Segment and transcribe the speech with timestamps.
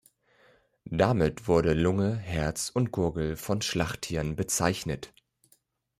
[0.89, 5.13] Damit wurde Lunge, Herz und Gurgel von Schlachttieren bezeichnet.